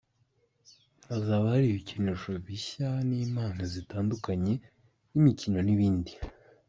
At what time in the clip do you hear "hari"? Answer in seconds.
1.53-1.65